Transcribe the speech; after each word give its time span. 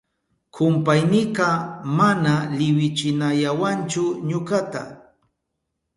Kumpaynika 0.55 1.47
mana 1.97 2.33
liwichinayawanchu 2.57 4.03
ñukata. 4.27 4.81